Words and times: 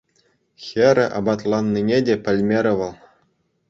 Хӗрӗ 0.65 1.05
аппатланнине 1.17 1.99
те 2.05 2.15
пӗлмерӗ 2.23 2.73
вӑл. 2.79 2.93